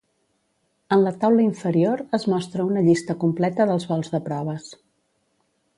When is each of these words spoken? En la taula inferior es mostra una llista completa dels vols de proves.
En 0.95 1.03
la 1.07 1.11
taula 1.23 1.43
inferior 1.47 2.03
es 2.19 2.25
mostra 2.33 2.67
una 2.71 2.83
llista 2.89 3.19
completa 3.25 3.69
dels 3.73 3.87
vols 3.93 4.13
de 4.15 4.23
proves. 4.31 4.73